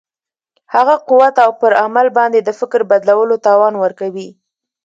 [0.73, 4.29] هغه قوت او پر عمل باندې د فکر بدلولو توان ورکوي.